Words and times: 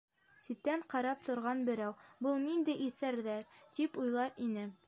Ситтән 0.45 0.85
ҡарап 0.93 1.21
торған 1.27 1.61
берәү: 1.69 1.91
«Был 2.27 2.41
ниндәй 2.49 2.83
иҫәрҙәр?»- 2.89 3.49
тип 3.81 4.05
уйлар 4.07 4.39
ине. 4.49 4.71